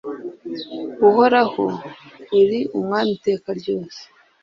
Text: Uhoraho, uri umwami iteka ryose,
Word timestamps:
Uhoraho, 1.07 1.65
uri 2.39 2.59
umwami 2.77 3.11
iteka 3.17 3.49
ryose, 3.59 3.99